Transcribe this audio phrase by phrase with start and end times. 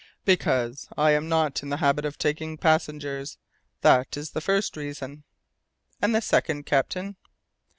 [0.25, 3.37] "Because I am not in the habit of taking passengers.
[3.81, 5.25] That is the first reason."
[6.01, 7.17] "And the second, captain?"